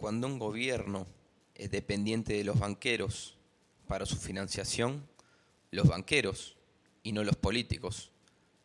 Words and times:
Cuando 0.00 0.28
un 0.28 0.38
gobierno 0.38 1.06
es 1.54 1.70
dependiente 1.70 2.32
de 2.32 2.42
los 2.42 2.58
banqueros 2.58 3.36
para 3.86 4.06
su 4.06 4.16
financiación, 4.16 5.06
los 5.72 5.88
banqueros 5.88 6.56
y 7.02 7.12
no 7.12 7.22
los 7.22 7.36
políticos 7.36 8.10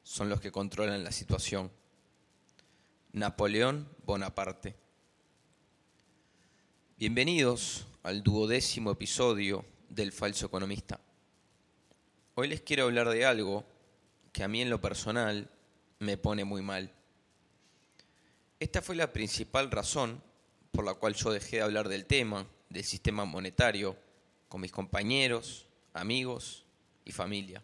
son 0.02 0.30
los 0.30 0.40
que 0.40 0.54
controlan 0.54 1.04
la 1.04 1.12
situación. 1.12 1.70
Napoleón 3.12 3.86
Bonaparte. 4.06 4.78
Bienvenidos 6.98 7.86
al 8.04 8.24
duodécimo 8.24 8.92
episodio 8.92 9.66
del 9.90 10.14
Falso 10.14 10.46
Economista. 10.46 11.02
Hoy 12.36 12.48
les 12.48 12.62
quiero 12.62 12.86
hablar 12.86 13.10
de 13.10 13.26
algo 13.26 13.66
que 14.32 14.46
a 14.46 14.48
mí 14.48 14.62
en 14.62 14.70
lo 14.70 14.80
personal 14.80 15.50
me 16.00 16.16
pone 16.16 16.46
muy 16.46 16.62
mal. 16.62 16.94
Esta 18.58 18.82
fue 18.82 18.96
la 18.96 19.12
principal 19.12 19.70
razón 19.70 20.24
por 20.76 20.86
la 20.86 20.94
cual 20.94 21.16
yo 21.16 21.32
dejé 21.32 21.58
de 21.58 21.62
hablar 21.64 21.88
del 21.88 22.06
tema, 22.06 22.46
del 22.70 22.84
sistema 22.84 23.24
monetario, 23.24 23.96
con 24.50 24.62
mis 24.62 24.72
compañeros, 24.72 25.66
amigos 25.94 26.66
y 27.06 27.12
familia. 27.12 27.64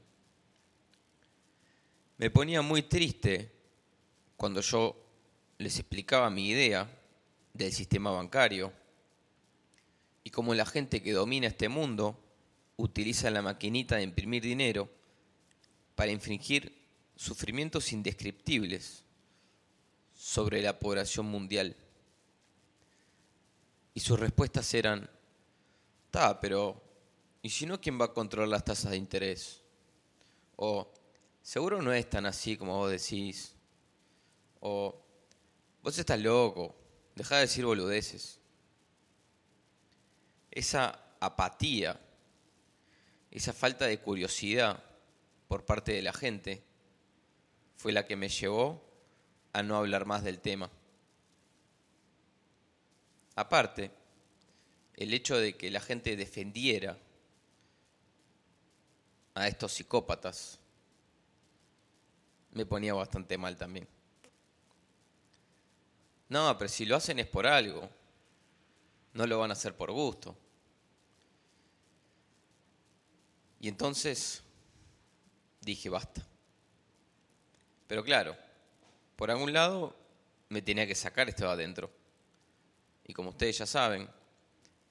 Me 2.18 2.30
ponía 2.30 2.62
muy 2.62 2.84
triste 2.84 3.52
cuando 4.38 4.62
yo 4.62 4.96
les 5.58 5.78
explicaba 5.78 6.30
mi 6.30 6.50
idea 6.50 6.90
del 7.54 7.74
sistema 7.74 8.12
bancario 8.12 8.72
y 10.24 10.30
cómo 10.30 10.54
la 10.54 10.66
gente 10.66 11.04
que 11.04 11.12
domina 11.12 11.48
este 11.48 11.68
mundo 11.68 12.18
utiliza 12.78 13.30
la 13.30 13.42
maquinita 13.42 13.98
de 13.98 14.04
imprimir 14.04 14.42
dinero 14.44 14.90
para 15.96 16.12
infringir 16.12 16.80
sufrimientos 17.16 17.92
indescriptibles 17.92 19.04
sobre 20.16 20.62
la 20.62 20.80
población 20.80 21.26
mundial. 21.26 21.76
Y 23.94 24.00
sus 24.00 24.20
respuestas 24.20 24.74
eran, 24.74 25.10
está, 26.06 26.40
pero 26.40 26.82
¿y 27.42 27.50
si 27.50 27.66
no 27.66 27.82
quién 27.82 28.00
va 28.00 28.06
a 28.06 28.14
controlar 28.14 28.50
las 28.50 28.64
tasas 28.64 28.92
de 28.92 28.98
interés? 28.98 29.62
O, 30.56 30.92
seguro 31.42 31.82
no 31.82 31.92
es 31.92 32.10
tan 32.10 32.26
así 32.26 32.56
como 32.56 32.78
vos 32.78 32.92
decís. 32.92 33.56
O, 34.60 34.96
vos 35.84 35.98
estás 35.98 36.20
loco, 36.20 36.76
deja 37.16 37.36
de 37.36 37.42
decir 37.42 37.66
boludeces. 37.66 38.40
Esa 40.52 41.00
apatía, 41.20 42.00
esa 43.30 43.54
falta 43.54 43.86
de 43.86 44.00
curiosidad 44.00 44.84
por 45.48 45.66
parte 45.66 45.94
de 45.94 46.02
la 46.02 46.14
gente 46.14 46.64
fue 47.76 47.92
la 47.92 48.06
que 48.06 48.16
me 48.16 48.30
llevó 48.30 48.82
a 49.54 49.64
no 49.64 49.76
hablar 49.76 50.06
más 50.06 50.24
del 50.24 50.40
tema. 50.40 50.70
Aparte, 53.36 53.92
el 54.96 55.14
hecho 55.14 55.38
de 55.38 55.56
que 55.56 55.72
la 55.72 55.80
gente 55.80 56.16
defendiera 56.16 56.98
a 59.34 59.48
estos 59.48 59.72
psicópatas 59.74 60.60
me 62.52 62.66
ponía 62.66 62.94
bastante 62.94 63.38
mal 63.38 63.58
también. 63.58 63.88
No, 66.30 66.58
pero 66.58 66.70
si 66.70 66.86
lo 66.86 66.96
hacen 66.96 67.20
es 67.20 67.28
por 67.28 67.48
algo. 67.48 67.90
No 69.14 69.28
lo 69.28 69.40
van 69.40 69.52
a 69.52 69.54
hacer 69.54 69.76
por 69.76 69.92
gusto. 69.92 70.36
Y 73.60 73.68
entonces 73.68 74.42
dije, 75.60 75.90
basta. 75.90 76.26
Pero 77.88 78.04
claro, 78.04 78.38
por 79.18 79.30
algún 79.30 79.52
lado 79.52 79.96
me 80.48 80.62
tenía 80.62 80.88
que 80.88 80.96
sacar 80.96 81.28
esto 81.28 81.46
de 81.46 81.52
adentro. 81.52 81.92
Y 83.06 83.14
como 83.14 83.32
ustedes 83.32 83.58
ya 83.58 83.66
saben, 83.66 84.10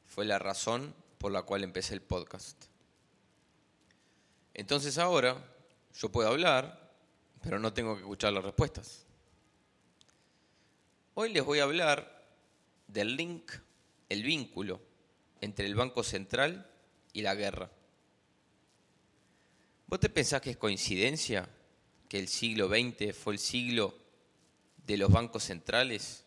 fue 0.07 0.25
la 0.25 0.39
razón 0.39 0.95
por 1.19 1.33
la 1.33 1.43
cual 1.43 1.65
empecé 1.65 1.95
el 1.95 2.03
podcast. 2.03 2.65
Entonces 4.55 4.99
ahora 4.99 5.37
yo 5.95 6.11
puedo 6.11 6.29
hablar, 6.29 6.93
pero 7.43 7.59
no 7.59 7.73
tengo 7.73 7.95
que 7.95 8.03
escuchar 8.03 8.33
las 8.33 8.45
respuestas. 8.45 9.07
Hoy 11.15 11.33
les 11.33 11.45
voy 11.45 11.61
a 11.61 11.65
hablar 11.65 12.27
del 12.87 13.17
link, 13.17 13.53
el 14.09 14.23
vínculo 14.23 14.81
entre 15.41 15.67
el 15.67 15.75
Banco 15.75 16.03
Central 16.03 16.71
y 17.13 17.23
la 17.23 17.35
guerra. 17.35 17.71
¿Vos 19.87 20.01
te 20.01 20.09
pensás 20.09 20.41
que 20.41 20.51
es 20.51 20.57
coincidencia 20.57 21.49
que 22.09 22.19
el 22.19 22.29
siglo 22.29 22.69
XX 22.69 23.17
fue 23.17 23.35
el 23.35 23.39
siglo 23.39 23.95
de 24.87 24.97
los 24.97 25.11
bancos 25.11 25.45
centrales 25.45 26.25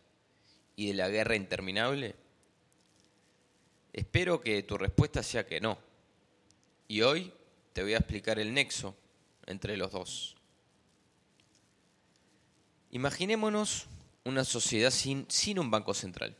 y 0.76 0.88
de 0.88 0.94
la 0.94 1.08
guerra 1.08 1.36
interminable? 1.36 2.14
Espero 3.92 4.40
que 4.40 4.62
tu 4.62 4.76
respuesta 4.76 5.22
sea 5.22 5.46
que 5.46 5.60
no. 5.60 5.78
Y 6.88 7.02
hoy 7.02 7.32
te 7.72 7.82
voy 7.82 7.94
a 7.94 7.98
explicar 7.98 8.38
el 8.38 8.52
nexo 8.52 8.96
entre 9.46 9.76
los 9.76 9.92
dos. 9.92 10.36
Imaginémonos 12.90 13.86
una 14.24 14.44
sociedad 14.44 14.90
sin, 14.90 15.26
un 15.58 15.70
banco 15.70 15.94
central. 15.94 16.36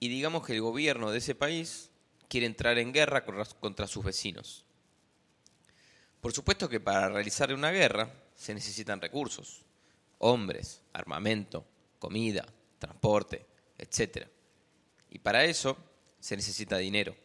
Y 0.00 0.08
digamos 0.08 0.46
que 0.46 0.54
el 0.54 0.60
gobierno 0.60 1.10
de 1.10 1.18
ese 1.18 1.34
país 1.34 1.90
quiere 2.28 2.46
entrar 2.46 2.78
en 2.78 2.92
guerra 2.92 3.24
contra 3.24 3.86
sus 3.86 4.04
vecinos. 4.04 4.64
Por 6.20 6.32
supuesto 6.32 6.68
que 6.68 6.80
para 6.80 7.08
realizar 7.08 7.52
una 7.52 7.70
guerra 7.70 8.12
se 8.34 8.52
necesitan 8.52 9.00
recursos, 9.00 9.62
hombres, 10.18 10.82
armamento, 10.92 11.64
comida, 11.98 12.46
transporte, 12.78 13.46
etc. 13.78 14.26
Y 15.10 15.18
para 15.18 15.44
eso 15.44 15.76
se 16.20 16.36
necesita 16.36 16.76
dinero. 16.78 17.16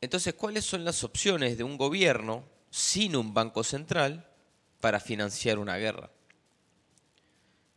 Entonces, 0.00 0.34
¿cuáles 0.34 0.64
son 0.64 0.84
las 0.84 1.02
opciones 1.02 1.58
de 1.58 1.64
un 1.64 1.76
gobierno 1.76 2.44
sin 2.70 3.16
un 3.16 3.34
banco 3.34 3.64
central 3.64 4.28
para 4.80 5.00
financiar 5.00 5.58
una 5.58 5.76
guerra? 5.76 6.10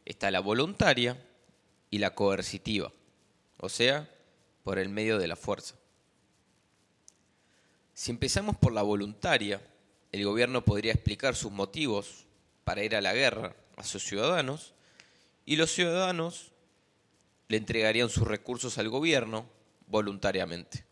Está 0.06 0.30
la 0.30 0.40
voluntaria 0.40 1.18
y 1.90 1.98
la 1.98 2.14
coercitiva, 2.14 2.92
o 3.58 3.70
sea, 3.70 4.10
por 4.64 4.78
el 4.78 4.90
medio 4.90 5.18
de 5.18 5.28
la 5.28 5.36
fuerza. 5.36 5.76
Si 7.94 8.12
empezamos 8.12 8.56
por 8.58 8.74
la 8.74 8.82
voluntaria, 8.82 9.62
el 10.12 10.26
gobierno 10.26 10.64
podría 10.64 10.94
explicar 10.94 11.36
sus 11.36 11.52
motivos 11.52 12.26
para 12.64 12.84
ir 12.84 12.96
a 12.96 13.02
la 13.02 13.14
guerra 13.14 13.56
a 13.78 13.84
sus 13.84 14.04
ciudadanos 14.04 14.74
y 15.52 15.58
los 15.58 15.70
ciudadanos 15.70 16.54
le 17.50 17.58
entregarían 17.58 18.10
sus 18.10 18.26
recursos 18.26 18.78
al 18.78 18.88
gobierno 18.88 19.50
voluntariamente. 19.88 20.86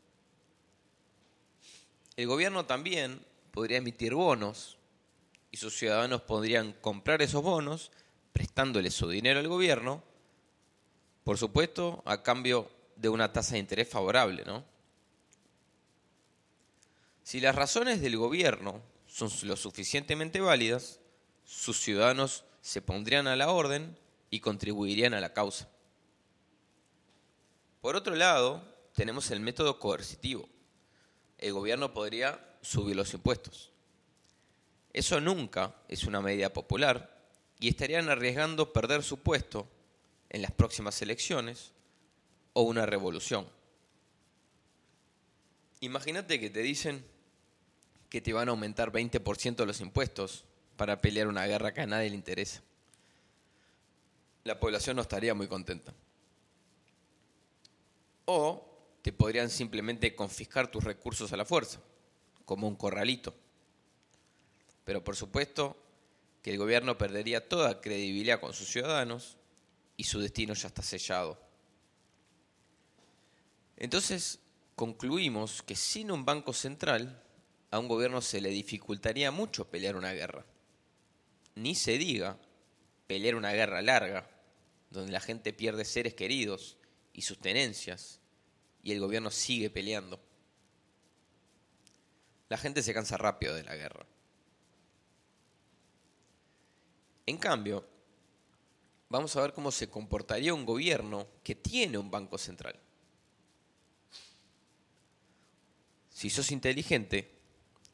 El 2.18 2.28
gobierno 2.28 2.66
también 2.66 3.26
podría 3.52 3.78
emitir 3.78 4.16
bonos 4.16 4.78
y 5.50 5.56
sus 5.56 5.78
ciudadanos 5.78 6.24
podrían 6.24 6.74
comprar 6.74 7.22
esos 7.22 7.42
bonos 7.42 7.94
prestándole 8.34 8.92
su 8.92 9.08
dinero 9.08 9.40
al 9.40 9.48
gobierno, 9.48 10.04
por 11.24 11.38
supuesto, 11.38 12.04
a 12.06 12.22
cambio 12.22 12.70
de 12.98 13.08
una 13.08 13.32
tasa 13.32 13.54
de 13.54 13.60
interés 13.60 13.88
favorable, 13.88 14.44
¿no? 14.44 14.66
Si 17.24 17.40
las 17.40 17.56
razones 17.56 18.02
del 18.02 18.18
gobierno 18.18 18.82
son 19.08 19.32
lo 19.44 19.56
suficientemente 19.56 20.42
válidas, 20.42 21.00
sus 21.46 21.80
ciudadanos 21.80 22.44
se 22.62 22.82
pondrían 22.82 23.28
a 23.28 23.38
la 23.38 23.52
orden 23.52 23.98
y 24.30 24.40
contribuirían 24.40 25.14
a 25.14 25.22
la 25.22 25.34
causa. 25.34 25.70
Por 27.82 27.96
otro 27.96 28.16
lado, 28.16 28.64
tenemos 28.94 29.32
el 29.32 29.40
método 29.40 29.80
coercitivo. 29.80 30.48
El 31.38 31.54
gobierno 31.54 31.94
podría 31.94 32.58
subir 32.62 32.96
los 32.96 33.14
impuestos. 33.14 33.72
Eso 34.92 35.22
nunca 35.22 35.76
es 35.88 36.04
una 36.04 36.22
medida 36.22 36.52
popular 36.52 37.18
y 37.60 37.70
estarían 37.70 38.10
arriesgando 38.10 38.74
perder 38.74 39.04
su 39.04 39.20
puesto 39.20 39.68
en 40.30 40.42
las 40.42 40.52
próximas 40.52 41.02
elecciones 41.02 41.72
o 42.54 42.64
una 42.64 42.86
revolución. 42.86 43.48
Imagínate 45.82 46.40
que 46.40 46.50
te 46.50 46.62
dicen 46.62 47.06
que 48.10 48.22
te 48.22 48.34
van 48.34 48.50
a 48.50 48.52
aumentar 48.52 48.92
20% 48.92 49.66
los 49.66 49.82
impuestos 49.82 50.44
para 50.76 51.00
pelear 51.00 51.28
una 51.28 51.46
guerra 51.46 51.74
que 51.74 51.82
a 51.82 51.88
nadie 51.88 52.10
le 52.10 52.16
interesa. 52.16 52.62
La 54.50 54.60
población 54.60 54.96
no 54.96 55.04
estaría 55.04 55.36
muy 55.36 55.48
contenta. 55.48 55.94
O 58.26 58.66
te 59.04 59.14
podrían 59.14 59.48
simplemente 59.48 60.16
confiscar 60.16 60.72
tus 60.72 60.84
recursos 60.84 61.32
a 61.32 61.38
la 61.38 61.46
fuerza, 61.46 61.80
como 62.46 62.68
un 62.68 62.76
corralito. 62.76 63.36
Pero 64.86 65.04
por 65.04 65.16
supuesto 65.16 65.78
que 66.42 66.50
el 66.50 66.58
gobierno 66.58 66.98
perdería 66.98 67.48
toda 67.48 67.80
credibilidad 67.80 68.40
con 68.40 68.54
sus 68.54 68.70
ciudadanos 68.70 69.38
y 69.98 70.06
su 70.06 70.20
destino 70.20 70.56
ya 70.56 70.70
está 70.70 70.82
sellado. 70.82 71.40
Entonces 73.78 74.40
concluimos 74.76 75.62
que 75.62 75.76
sin 75.76 76.10
un 76.10 76.26
banco 76.26 76.54
central 76.54 77.22
a 77.70 77.78
un 77.78 77.88
gobierno 77.88 78.20
se 78.20 78.42
le 78.42 78.50
dificultaría 78.50 79.30
mucho 79.30 79.70
pelear 79.70 79.96
una 79.96 80.14
guerra. 80.14 80.44
Ni 81.54 81.76
se 81.76 82.00
diga 82.00 82.40
pelear 83.06 83.36
una 83.36 83.52
guerra 83.52 83.84
larga, 83.84 84.28
donde 84.90 85.12
la 85.12 85.20
gente 85.20 85.54
pierde 85.54 85.86
seres 85.86 86.14
queridos 86.14 86.78
y 87.14 87.22
sus 87.22 87.40
tenencias 87.40 88.20
y 88.82 88.92
el 88.92 89.00
gobierno 89.00 89.32
sigue 89.32 89.70
peleando. 89.70 90.20
La 92.48 92.58
gente 92.58 92.82
se 92.82 92.94
cansa 92.94 93.18
rápido 93.18 93.54
de 93.54 93.64
la 93.64 93.76
guerra. 93.76 94.06
En 97.26 97.38
cambio, 97.38 97.86
vamos 99.08 99.36
a 99.36 99.42
ver 99.42 99.54
cómo 99.54 99.72
se 99.72 99.90
comportaría 99.90 100.54
un 100.54 100.66
gobierno 100.66 101.28
que 101.44 101.54
tiene 101.54 101.98
un 101.98 102.10
banco 102.10 102.40
central. 102.40 102.80
Si 106.10 106.30
sos 106.30 106.52
inteligente, 106.52 107.32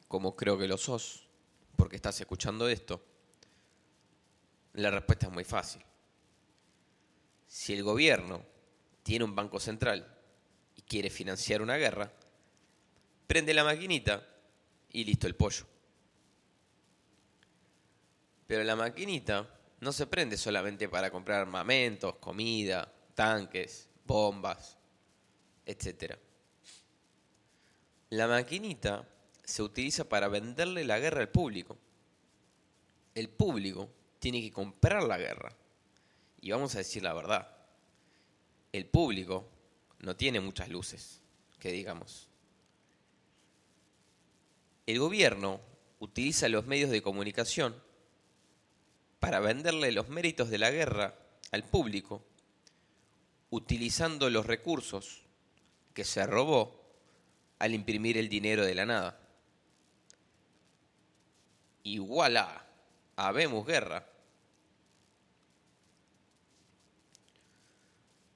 como 0.07 0.35
creo 0.35 0.57
que 0.57 0.67
lo 0.67 0.77
sos, 0.77 1.27
porque 1.75 1.97
estás 1.97 2.19
escuchando 2.21 2.69
esto, 2.69 3.03
la 4.73 4.89
respuesta 4.89 5.27
es 5.27 5.33
muy 5.33 5.43
fácil. 5.43 5.83
Si 7.55 7.71
el 7.71 7.83
gobierno 7.83 8.43
tiene 9.01 9.23
un 9.23 9.33
banco 9.33 9.61
central 9.61 10.05
y 10.75 10.81
quiere 10.81 11.09
financiar 11.09 11.61
una 11.61 11.77
guerra, 11.77 12.11
prende 13.27 13.53
la 13.53 13.63
maquinita 13.63 14.27
y 14.91 15.05
listo 15.05 15.25
el 15.25 15.35
pollo. 15.35 15.65
Pero 18.45 18.61
la 18.65 18.75
maquinita 18.75 19.49
no 19.79 19.93
se 19.93 20.05
prende 20.05 20.35
solamente 20.35 20.89
para 20.89 21.09
comprar 21.09 21.39
armamentos, 21.39 22.15
comida, 22.17 22.91
tanques, 23.13 23.87
bombas, 24.05 24.77
etc. 25.65 26.17
La 28.09 28.27
maquinita 28.27 29.07
se 29.41 29.63
utiliza 29.63 30.09
para 30.09 30.27
venderle 30.27 30.83
la 30.83 30.99
guerra 30.99 31.21
al 31.21 31.29
público. 31.29 31.77
El 33.15 33.29
público 33.29 33.89
tiene 34.19 34.41
que 34.41 34.51
comprar 34.51 35.03
la 35.03 35.17
guerra. 35.17 35.55
Y 36.41 36.51
vamos 36.51 36.75
a 36.75 36.79
decir 36.79 37.03
la 37.03 37.13
verdad, 37.13 37.55
el 38.71 38.85
público 38.85 39.47
no 39.99 40.15
tiene 40.15 40.39
muchas 40.39 40.69
luces, 40.69 41.21
que 41.59 41.71
digamos. 41.71 42.29
El 44.85 44.99
gobierno 44.99 45.61
utiliza 45.99 46.47
los 46.49 46.65
medios 46.65 46.91
de 46.91 47.01
comunicación 47.01 47.75
para 49.19 49.39
venderle 49.39 49.91
los 49.91 50.09
méritos 50.09 50.49
de 50.49 50.59
la 50.59 50.69
guerra 50.69 51.15
al 51.51 51.63
público, 51.63 52.23
utilizando 53.49 54.29
los 54.29 54.45
recursos 54.45 55.23
que 55.93 56.03
se 56.03 56.27
robó 56.27 56.83
al 57.57 57.73
imprimir 57.73 58.17
el 58.17 58.29
dinero 58.29 58.65
de 58.65 58.75
la 58.75 58.85
nada. 58.85 59.19
Y 61.81 61.99
voilà, 61.99 62.67
habemos 63.15 63.65
guerra. 63.65 64.05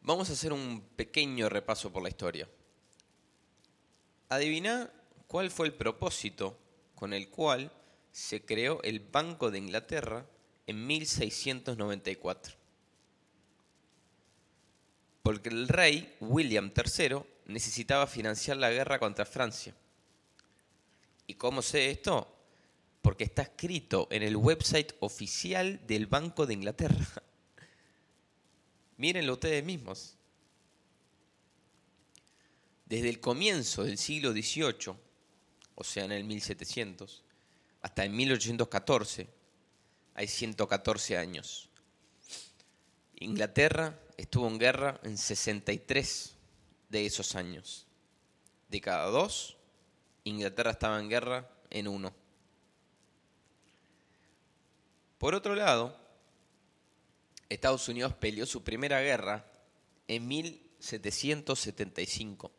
Vamos 0.02 0.30
a 0.30 0.34
hacer 0.34 0.54
un 0.54 0.82
pequeño 0.96 1.50
repaso 1.50 1.92
por 1.92 2.02
la 2.02 2.10
historia. 2.10 2.48
Adivina 4.30 4.92
cuál 5.28 5.52
fue 5.52 5.68
el 5.68 5.74
propósito 5.74 6.58
con 6.96 7.14
el 7.14 7.30
cual 7.30 7.72
se 8.12 8.44
creó 8.44 8.82
el 8.84 9.00
Banco 9.00 9.52
de 9.52 9.58
Inglaterra 9.58 10.26
en 10.68 10.86
1694. 10.86 12.56
Porque 15.24 15.50
el 15.50 15.68
rey 15.68 16.16
William 16.20 16.72
III 16.76 17.20
necesitaba 17.46 18.08
financiar 18.08 18.58
la 18.58 18.70
guerra 18.70 19.00
contra 19.00 19.26
Francia. 19.26 19.76
¿Y 21.28 21.36
cómo 21.36 21.62
sé 21.62 21.92
esto? 21.92 22.36
Porque 23.02 23.24
está 23.24 23.44
escrito 23.44 24.08
en 24.12 24.24
el 24.24 24.36
website 24.36 24.94
oficial 25.00 25.80
del 25.86 26.08
Banco 26.08 26.46
de 26.46 26.54
Inglaterra. 26.56 27.24
Mírenlo 29.00 29.32
ustedes 29.32 29.64
mismos. 29.64 30.18
Desde 32.86 33.08
el 33.08 33.22
comienzo 33.22 33.86
del 33.86 33.98
siglo 33.98 34.34
XVIII, 34.34 34.94
o 35.76 35.84
sea, 35.86 36.04
en 36.04 36.12
el 36.12 36.26
1700, 36.26 37.24
hasta 37.82 38.04
el 38.04 38.10
1814, 38.10 39.30
hay 40.16 40.28
114 40.28 41.18
años. 41.18 41.70
Inglaterra 43.16 43.98
estuvo 44.18 44.50
en 44.50 44.60
guerra 44.60 45.00
en 45.04 45.18
63 45.18 46.36
de 46.90 47.06
esos 47.06 47.36
años. 47.36 47.88
De 48.68 48.82
cada 48.82 49.06
dos, 49.06 49.56
Inglaterra 50.26 50.72
estaba 50.72 51.00
en 51.00 51.08
guerra 51.08 51.50
en 51.70 51.88
uno. 51.88 52.14
Por 55.18 55.36
otro 55.36 55.56
lado, 55.56 55.99
Estados 57.50 57.90
Unidos 57.90 58.14
peleó 58.14 58.46
su 58.46 58.64
primera 58.64 59.02
guerra 59.02 59.52
en 60.08 60.28
1775, 60.28 62.52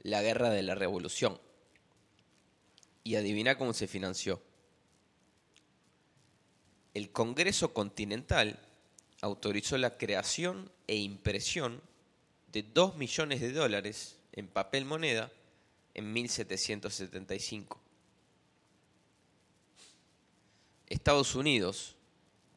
la 0.00 0.22
guerra 0.22 0.48
de 0.50 0.62
la 0.62 0.74
Revolución. 0.74 1.38
Y 3.04 3.16
adivina 3.16 3.58
cómo 3.58 3.74
se 3.74 3.86
financió 3.86 4.40
el 6.94 7.10
Congreso 7.10 7.72
Continental 7.72 8.58
autorizó 9.22 9.78
la 9.78 9.96
creación 9.96 10.70
e 10.86 10.96
impresión 10.96 11.80
de 12.52 12.62
2 12.62 12.96
millones 12.96 13.40
de 13.40 13.52
dólares 13.52 14.18
en 14.32 14.46
papel 14.46 14.84
moneda 14.84 15.32
en 15.94 16.12
1775. 16.12 17.80
Estados 20.86 21.34
Unidos 21.34 21.96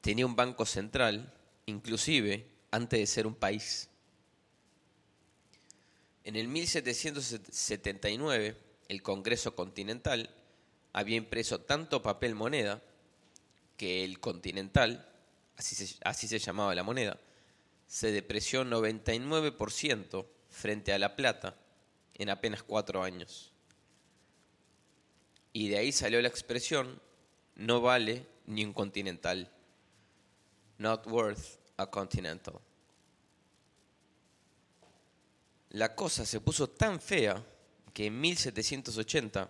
tenía 0.05 0.25
un 0.27 0.35
banco 0.35 0.67
central, 0.67 1.33
inclusive 1.65 2.45
antes 2.69 2.99
de 2.99 3.07
ser 3.07 3.25
un 3.25 3.33
país. 3.33 3.89
En 6.23 6.35
el 6.35 6.47
1779, 6.47 8.55
el 8.87 9.01
Congreso 9.01 9.55
Continental 9.55 10.29
había 10.93 11.17
impreso 11.17 11.61
tanto 11.61 12.03
papel 12.03 12.35
moneda 12.35 12.83
que 13.77 14.03
el 14.03 14.19
continental, 14.19 15.09
así 15.57 15.73
se, 15.73 15.97
así 16.03 16.27
se 16.27 16.37
llamaba 16.37 16.75
la 16.75 16.83
moneda, 16.83 17.19
se 17.87 18.11
depreció 18.11 18.63
99% 18.63 20.27
frente 20.51 20.93
a 20.93 20.99
la 20.99 21.15
plata 21.15 21.57
en 22.13 22.29
apenas 22.29 22.61
cuatro 22.61 23.01
años. 23.01 23.51
Y 25.51 25.69
de 25.69 25.79
ahí 25.79 25.91
salió 25.91 26.21
la 26.21 26.27
expresión, 26.27 27.01
no 27.55 27.81
vale 27.81 28.27
ni 28.45 28.63
un 28.63 28.73
continental. 28.73 29.49
Not 30.77 31.07
worth 31.07 31.59
a 31.77 31.89
continental. 31.89 32.59
La 35.69 35.95
cosa 35.95 36.25
se 36.25 36.39
puso 36.39 36.69
tan 36.69 36.99
fea 36.99 37.43
que 37.93 38.05
en 38.07 38.19
1780 38.19 39.49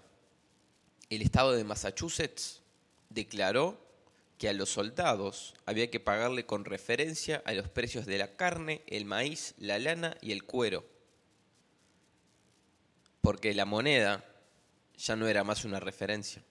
el 1.10 1.22
estado 1.22 1.52
de 1.52 1.64
Massachusetts 1.64 2.62
declaró 3.10 3.80
que 4.38 4.50
a 4.50 4.54
los 4.54 4.70
soldados 4.70 5.54
había 5.66 5.90
que 5.90 6.00
pagarle 6.00 6.46
con 6.46 6.66
referencia 6.66 7.42
a 7.46 7.54
los 7.54 7.70
precios 7.70 8.06
de 8.06 8.18
la 8.18 8.36
carne, 8.36 8.84
el 8.88 9.06
maíz, 9.06 9.54
la 9.58 9.80
lana 9.80 10.18
y 10.22 10.32
el 10.32 10.44
cuero, 10.44 10.86
porque 13.22 13.54
la 13.54 13.66
moneda 13.66 14.26
ya 14.98 15.16
no 15.16 15.28
era 15.28 15.44
más 15.44 15.64
una 15.64 15.80
referencia. 15.80 16.44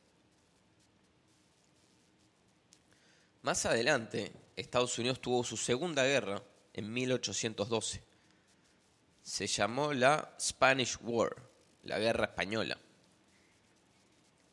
Más 3.44 3.66
adelante, 3.66 4.32
Estados 4.56 4.98
Unidos 4.98 5.20
tuvo 5.20 5.44
su 5.44 5.58
segunda 5.58 6.02
guerra 6.02 6.42
en 6.72 6.90
1812. 6.90 8.02
Se 9.22 9.46
llamó 9.46 9.92
la 9.92 10.34
Spanish 10.40 10.96
War, 11.02 11.36
la 11.82 11.98
Guerra 11.98 12.24
Española. 12.24 12.78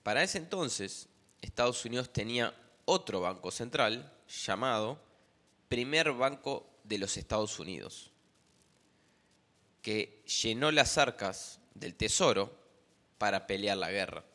Para 0.03 0.23
ese 0.23 0.39
entonces, 0.39 1.07
Estados 1.41 1.85
Unidos 1.85 2.11
tenía 2.11 2.53
otro 2.83 3.21
banco 3.21 3.49
central 3.49 4.11
llamado 4.27 4.99
Primer 5.69 6.11
Banco 6.11 6.67
de 6.83 6.97
los 6.97 7.15
Estados 7.15 7.59
Unidos, 7.59 8.11
que 9.81 10.21
llenó 10.25 10.69
las 10.69 10.97
arcas 10.97 11.61
del 11.75 11.95
Tesoro 11.95 12.53
para 13.17 13.47
pelear 13.47 13.77
la 13.77 13.89
guerra. 13.89 14.25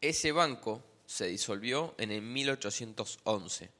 Ese 0.00 0.30
banco 0.30 0.84
se 1.12 1.26
disolvió 1.26 1.94
en 1.98 2.10
el 2.10 2.22
1811, 2.22 3.70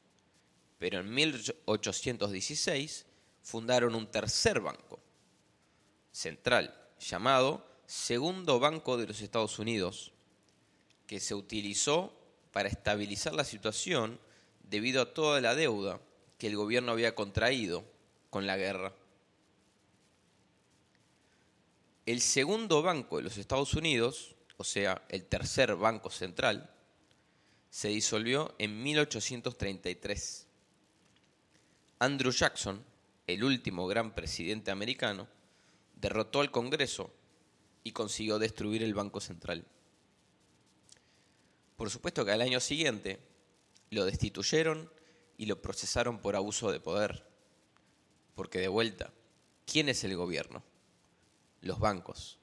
pero 0.79 1.01
en 1.01 1.15
1816 1.15 3.07
fundaron 3.43 3.95
un 3.95 4.07
tercer 4.11 4.61
banco 4.61 5.01
central 6.11 6.79
llamado 7.01 7.67
Segundo 7.87 8.61
Banco 8.61 8.99
de 8.99 9.07
los 9.07 9.23
Estados 9.23 9.59
Unidos, 9.59 10.13
que 11.07 11.21
se 11.21 11.35
utilizó 11.35 12.13
para 12.53 12.69
estabilizar 12.69 13.33
la 13.33 13.45
situación 13.45 14.21
debido 14.65 15.01
a 15.01 15.15
toda 15.15 15.41
la 15.41 15.55
deuda 15.55 16.03
que 16.37 16.49
el 16.49 16.57
gobierno 16.57 16.93
había 16.93 17.15
contraído 17.15 17.83
con 18.29 18.47
la 18.47 18.59
guerra. 18.59 18.93
El 22.05 22.21
segundo 22.21 22.83
banco 22.83 23.17
de 23.17 23.23
los 23.23 23.39
Estados 23.39 23.73
Unidos, 23.73 24.37
o 24.59 24.65
sea, 24.65 25.01
el 25.09 25.25
tercer 25.25 25.77
banco 25.77 26.11
central, 26.11 26.69
se 27.73 27.89
disolvió 27.89 28.55
en 28.59 28.83
1833. 28.83 30.47
Andrew 32.01 32.31
Jackson, 32.31 32.85
el 33.27 33.43
último 33.43 33.87
gran 33.87 34.15
presidente 34.15 34.71
americano, 34.71 35.27
derrotó 35.95 36.43
al 36.43 36.51
Congreso 36.51 37.11
y 37.83 37.93
consiguió 37.93 38.39
destruir 38.39 38.83
el 38.83 38.93
Banco 38.93 39.23
Central. 39.23 39.65
Por 41.79 41.89
supuesto 41.89 42.27
que 42.27 42.33
al 42.33 42.43
año 42.43 42.61
siguiente 42.61 43.19
lo 43.89 44.05
destituyeron 44.05 44.93
y 45.39 45.47
lo 45.47 45.63
procesaron 45.63 46.19
por 46.19 46.37
abuso 46.37 46.71
de 46.71 46.79
poder. 46.79 47.27
Porque 48.35 48.59
de 48.59 48.69
vuelta, 48.69 49.15
¿quién 49.65 49.89
es 49.89 50.05
el 50.05 50.15
gobierno? 50.15 50.63
Los 51.63 51.79
bancos. 51.79 52.39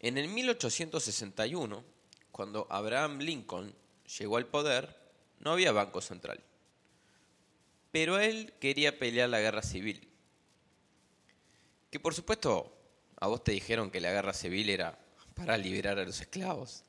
En 0.00 0.18
el 0.18 0.26
1861, 0.26 1.97
cuando 2.32 2.66
Abraham 2.70 3.18
Lincoln 3.18 3.74
llegó 4.18 4.36
al 4.36 4.46
poder, 4.46 4.96
no 5.40 5.52
había 5.52 5.72
banco 5.72 6.00
central. 6.00 6.40
Pero 7.90 8.18
él 8.18 8.52
quería 8.60 8.98
pelear 8.98 9.28
la 9.28 9.40
guerra 9.40 9.62
civil. 9.62 10.08
Que 11.90 12.00
por 12.00 12.14
supuesto 12.14 12.76
a 13.20 13.26
vos 13.26 13.42
te 13.42 13.52
dijeron 13.52 13.90
que 13.90 14.00
la 14.00 14.12
guerra 14.12 14.32
civil 14.32 14.68
era 14.70 14.98
para 15.34 15.56
liberar 15.56 15.98
a 15.98 16.04
los 16.04 16.20
esclavos. 16.20 16.84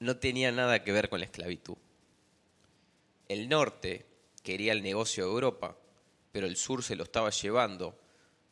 No 0.00 0.18
tenía 0.18 0.52
nada 0.52 0.84
que 0.84 0.92
ver 0.92 1.08
con 1.08 1.20
la 1.20 1.26
esclavitud. 1.26 1.76
El 3.28 3.48
norte 3.48 4.06
quería 4.42 4.72
el 4.72 4.82
negocio 4.82 5.24
de 5.24 5.30
Europa, 5.30 5.76
pero 6.32 6.46
el 6.46 6.56
sur 6.56 6.82
se 6.82 6.96
lo 6.96 7.04
estaba 7.04 7.30
llevando 7.30 7.98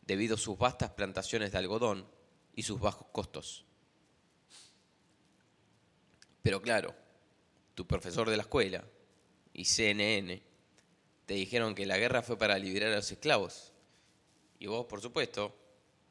debido 0.02 0.36
a 0.36 0.38
sus 0.38 0.56
vastas 0.56 0.90
plantaciones 0.90 1.52
de 1.52 1.58
algodón 1.58 2.06
y 2.54 2.62
sus 2.62 2.80
bajos 2.80 3.06
costos. 3.12 3.65
Pero 6.46 6.62
claro, 6.62 6.94
tu 7.74 7.88
profesor 7.88 8.30
de 8.30 8.36
la 8.36 8.44
escuela 8.44 8.84
y 9.52 9.64
CNN 9.64 10.40
te 11.26 11.34
dijeron 11.34 11.74
que 11.74 11.86
la 11.86 11.98
guerra 11.98 12.22
fue 12.22 12.38
para 12.38 12.56
liberar 12.56 12.92
a 12.92 12.94
los 12.94 13.10
esclavos. 13.10 13.72
Y 14.60 14.68
vos, 14.68 14.86
por 14.86 15.00
supuesto, 15.00 15.52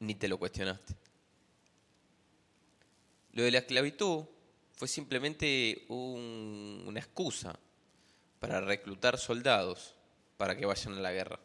ni 0.00 0.14
te 0.14 0.28
lo 0.28 0.38
cuestionaste. 0.38 0.94
Lo 3.32 3.44
de 3.44 3.50
la 3.50 3.60
esclavitud 3.60 4.26
fue 4.74 4.88
simplemente 4.88 5.86
una 5.88 7.00
excusa 7.00 7.58
para 8.38 8.60
reclutar 8.60 9.16
soldados 9.16 9.94
para 10.36 10.54
que 10.54 10.66
vayan 10.66 10.98
a 10.98 11.00
la 11.00 11.12
guerra. 11.12 11.40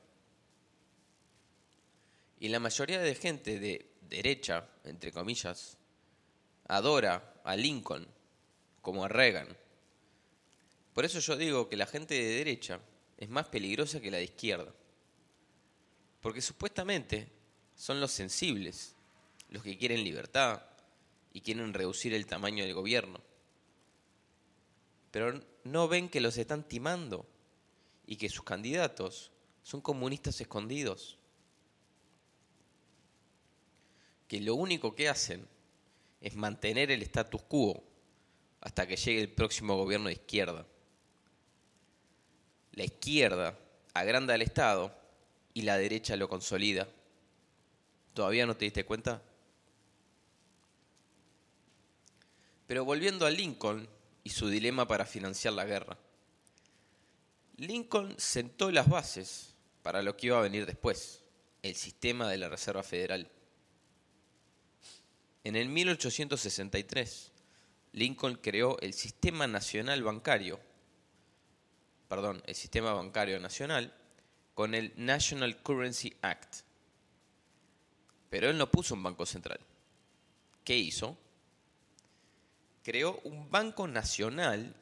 Y 2.41 2.49
la 2.49 2.59
mayoría 2.59 2.99
de 2.99 3.15
gente 3.15 3.57
de 3.57 3.89
derecha, 4.01 4.67
entre 4.83 5.13
comillas, 5.13 5.77
adora 6.67 7.35
a 7.45 7.55
Lincoln 7.55 8.19
como 8.81 9.05
a 9.05 9.07
Reagan. 9.07 9.47
Por 10.93 11.05
eso 11.05 11.19
yo 11.19 11.37
digo 11.37 11.69
que 11.69 11.77
la 11.77 11.85
gente 11.85 12.15
de 12.15 12.35
derecha 12.35 12.79
es 13.17 13.29
más 13.29 13.47
peligrosa 13.47 14.01
que 14.01 14.11
la 14.11 14.17
de 14.17 14.25
izquierda. 14.25 14.73
Porque 16.21 16.41
supuestamente 16.41 17.27
son 17.75 17.99
los 18.01 18.11
sensibles, 18.11 18.95
los 19.49 19.63
que 19.63 19.77
quieren 19.77 20.03
libertad 20.03 20.61
y 21.33 21.41
quieren 21.41 21.73
reducir 21.73 22.13
el 22.13 22.25
tamaño 22.25 22.63
del 22.63 22.73
gobierno. 22.73 23.21
Pero 25.11 25.41
no 25.63 25.87
ven 25.87 26.09
que 26.09 26.21
los 26.21 26.37
están 26.37 26.63
timando 26.63 27.25
y 28.05 28.17
que 28.17 28.29
sus 28.29 28.43
candidatos 28.43 29.31
son 29.63 29.81
comunistas 29.81 30.39
escondidos. 30.41 31.17
Que 34.27 34.39
lo 34.41 34.55
único 34.55 34.95
que 34.95 35.09
hacen 35.09 35.47
es 36.21 36.35
mantener 36.35 36.91
el 36.91 37.01
status 37.03 37.41
quo 37.43 37.83
hasta 38.61 38.87
que 38.87 38.95
llegue 38.95 39.21
el 39.21 39.29
próximo 39.29 39.75
gobierno 39.75 40.07
de 40.07 40.13
izquierda. 40.13 40.65
La 42.73 42.83
izquierda 42.83 43.57
agranda 43.93 44.33
al 44.33 44.41
Estado 44.41 44.95
y 45.53 45.63
la 45.63 45.77
derecha 45.77 46.15
lo 46.15 46.29
consolida. 46.29 46.87
¿Todavía 48.13 48.45
no 48.45 48.55
te 48.55 48.65
diste 48.65 48.85
cuenta? 48.85 49.21
Pero 52.67 52.85
volviendo 52.85 53.25
a 53.25 53.31
Lincoln 53.31 53.87
y 54.23 54.29
su 54.29 54.47
dilema 54.47 54.87
para 54.87 55.05
financiar 55.05 55.53
la 55.53 55.65
guerra. 55.65 55.97
Lincoln 57.57 58.15
sentó 58.17 58.71
las 58.71 58.87
bases 58.87 59.55
para 59.81 60.01
lo 60.01 60.15
que 60.15 60.27
iba 60.27 60.37
a 60.37 60.41
venir 60.41 60.65
después, 60.65 61.23
el 61.63 61.75
sistema 61.75 62.29
de 62.29 62.37
la 62.37 62.49
Reserva 62.49 62.83
Federal. 62.83 63.29
En 65.43 65.55
el 65.55 65.69
1863, 65.69 67.30
Lincoln 67.93 68.35
creó 68.35 68.79
el 68.79 68.93
Sistema 68.93 69.47
Nacional 69.47 70.03
Bancario, 70.03 70.59
perdón, 72.07 72.41
el 72.45 72.55
Sistema 72.55 72.93
Bancario 72.93 73.39
Nacional, 73.39 73.93
con 74.53 74.75
el 74.75 74.93
National 74.95 75.61
Currency 75.61 76.15
Act. 76.21 76.57
Pero 78.29 78.49
él 78.49 78.57
no 78.57 78.71
puso 78.71 78.95
un 78.95 79.03
banco 79.03 79.25
central. 79.25 79.59
¿Qué 80.63 80.77
hizo? 80.77 81.17
Creó 82.83 83.19
un 83.23 83.49
banco 83.49 83.87
nacional 83.87 84.75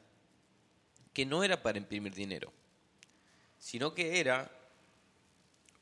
que 1.12 1.26
no 1.26 1.42
era 1.42 1.62
para 1.62 1.78
imprimir 1.78 2.14
dinero, 2.14 2.52
sino 3.58 3.94
que 3.94 4.20
era 4.20 4.50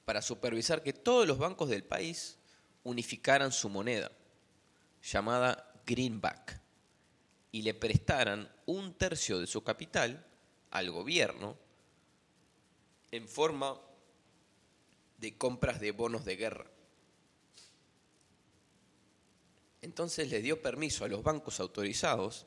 para 0.04 0.22
supervisar 0.22 0.82
que 0.82 0.94
todos 0.94 1.26
los 1.26 1.38
bancos 1.38 1.68
del 1.68 1.84
país 1.84 2.38
unificaran 2.84 3.52
su 3.52 3.68
moneda, 3.68 4.10
llamada 5.02 5.70
Greenback, 5.86 6.60
y 7.50 7.62
le 7.62 7.74
prestaran 7.74 8.50
un 8.66 8.94
tercio 8.94 9.40
de 9.40 9.46
su 9.46 9.62
capital 9.62 10.26
al 10.70 10.90
gobierno 10.90 11.56
en 13.10 13.26
forma 13.26 13.80
de 15.18 15.36
compras 15.36 15.80
de 15.80 15.92
bonos 15.92 16.24
de 16.24 16.36
guerra. 16.36 16.66
Entonces 19.80 20.30
le 20.30 20.42
dio 20.42 20.60
permiso 20.60 21.04
a 21.04 21.08
los 21.08 21.22
bancos 21.22 21.60
autorizados 21.60 22.46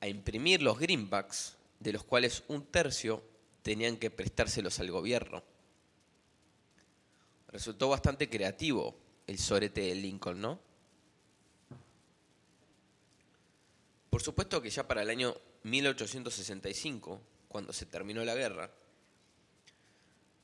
a 0.00 0.08
imprimir 0.08 0.62
los 0.62 0.78
greenbacks, 0.78 1.56
de 1.80 1.92
los 1.92 2.04
cuales 2.04 2.44
un 2.48 2.66
tercio 2.66 3.22
tenían 3.62 3.96
que 3.96 4.10
prestárselos 4.10 4.78
al 4.80 4.90
gobierno. 4.90 5.42
Resultó 7.48 7.88
bastante 7.88 8.28
creativo 8.28 8.96
el 9.26 9.38
sorete 9.38 9.80
de 9.80 9.94
Lincoln, 9.94 10.40
¿no? 10.40 10.67
Por 14.10 14.22
supuesto 14.22 14.62
que 14.62 14.70
ya 14.70 14.88
para 14.88 15.02
el 15.02 15.10
año 15.10 15.36
1865, 15.64 17.20
cuando 17.48 17.72
se 17.72 17.86
terminó 17.86 18.24
la 18.24 18.34
guerra, 18.34 18.70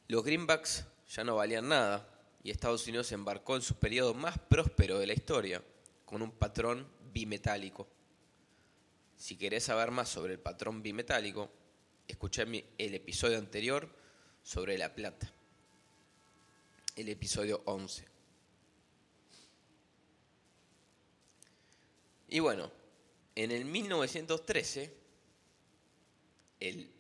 los 0.08 0.22
greenbacks 0.22 0.84
ya 1.08 1.24
no 1.24 1.36
valían 1.36 1.68
nada 1.68 2.08
y 2.42 2.50
Estados 2.50 2.86
Unidos 2.86 3.10
embarcó 3.12 3.56
en 3.56 3.62
su 3.62 3.76
periodo 3.76 4.12
más 4.14 4.38
próspero 4.38 4.98
de 4.98 5.06
la 5.06 5.14
historia 5.14 5.62
con 6.04 6.20
un 6.20 6.30
patrón 6.30 6.86
bimetálico. 7.12 7.88
Si 9.16 9.36
querés 9.36 9.64
saber 9.64 9.90
más 9.90 10.08
sobre 10.10 10.34
el 10.34 10.40
patrón 10.40 10.82
bimetálico, 10.82 11.50
escuché 12.06 12.42
el 12.42 12.94
episodio 12.94 13.38
anterior 13.38 13.88
sobre 14.42 14.76
la 14.76 14.94
plata, 14.94 15.32
el 16.96 17.08
episodio 17.08 17.62
11. 17.64 18.06
Y 22.28 22.40
bueno, 22.40 22.70
en 23.36 23.50
el 23.50 23.64
1913, 23.64 24.94
el, 26.60 26.90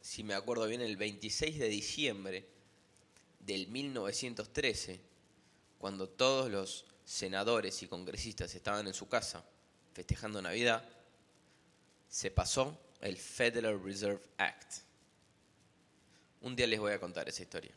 si 0.00 0.22
me 0.22 0.34
acuerdo 0.34 0.66
bien, 0.66 0.82
el 0.82 0.96
26 0.96 1.58
de 1.58 1.68
diciembre 1.68 2.46
del 3.40 3.68
1913, 3.68 5.00
cuando 5.78 6.08
todos 6.08 6.50
los 6.50 6.84
senadores 7.04 7.82
y 7.82 7.86
congresistas 7.86 8.54
estaban 8.54 8.86
en 8.86 8.94
su 8.94 9.08
casa 9.08 9.44
festejando 9.94 10.42
Navidad, 10.42 10.86
se 12.08 12.30
pasó 12.30 12.78
el 13.00 13.16
Federal 13.16 13.82
Reserve 13.82 14.22
Act. 14.36 14.74
Un 16.42 16.54
día 16.54 16.66
les 16.66 16.78
voy 16.78 16.92
a 16.92 17.00
contar 17.00 17.28
esa 17.28 17.42
historia. 17.42 17.72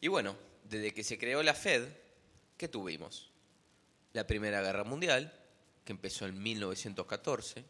Y 0.00 0.08
bueno, 0.08 0.36
desde 0.64 0.94
que 0.94 1.04
se 1.04 1.18
creó 1.18 1.42
la 1.42 1.54
Fed, 1.54 1.88
¿qué 2.56 2.68
tuvimos? 2.68 3.27
La 4.18 4.26
Primera 4.26 4.60
Guerra 4.60 4.82
Mundial, 4.82 5.32
que 5.84 5.92
empezó 5.92 6.26
en 6.26 6.42
1914. 6.42 7.64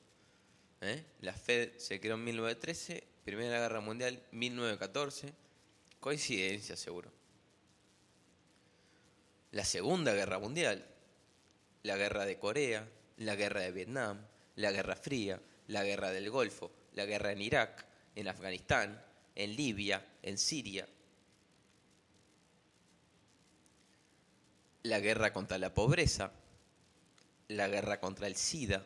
¿eh? 0.81 1.05
La 1.21 1.35
Fed 1.35 1.77
se 1.77 2.01
creó 2.01 2.15
en 2.15 2.25
1913, 2.25 3.05
Primera 3.23 3.61
Guerra 3.61 3.83
Mundial 3.83 4.23
1914. 4.33 5.35
Coincidencia, 6.01 6.75
seguro. 6.75 7.13
La 9.51 9.63
Segunda 9.67 10.15
Guerra 10.15 10.39
Mundial, 10.39 10.87
la 11.83 11.99
Guerra 11.99 12.25
de 12.25 12.39
Corea, 12.39 12.89
la 13.19 13.35
Guerra 13.35 13.61
de 13.61 13.73
Vietnam, 13.73 14.27
la 14.57 14.71
Guerra 14.71 14.97
Fría, 14.97 15.43
la 15.67 15.85
Guerra 15.85 16.13
del 16.13 16.31
Golfo, 16.31 16.73
la 16.95 17.05
Guerra 17.05 17.33
en 17.33 17.43
Irak, 17.43 17.85
en 18.15 18.27
Afganistán, 18.27 19.05
en 19.35 19.55
Libia, 19.55 20.03
en 20.23 20.39
Siria. 20.39 20.89
La 24.83 25.01
guerra 25.01 25.33
contra 25.33 25.59
la 25.59 25.75
pobreza, 25.75 26.33
la 27.49 27.69
guerra 27.69 28.01
contra 28.01 28.27
el 28.27 28.37
SIDA, 28.37 28.85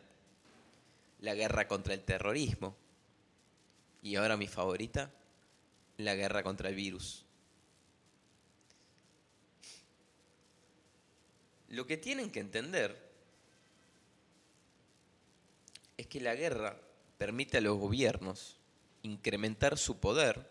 la 1.19 1.35
guerra 1.35 1.67
contra 1.67 1.93
el 1.93 2.03
terrorismo, 2.03 2.75
Y 4.01 4.17
ahora 4.17 4.35
mi 4.35 4.47
favorita, 4.47 5.11
la 5.97 6.13
guerra 6.13 6.43
contra 6.43 6.67
el 6.67 6.75
virus. 6.75 7.23
Lo 11.69 11.87
que 11.87 11.95
tienen 11.95 12.29
que 12.29 12.41
entender 12.41 13.01
es 15.95 16.07
que 16.07 16.19
la 16.19 16.35
guerra 16.35 16.77
permite 17.17 17.57
a 17.57 17.61
los 17.61 17.77
gobiernos 17.77 18.57
incrementar 19.03 19.77
su 19.77 19.97
poder 19.97 20.49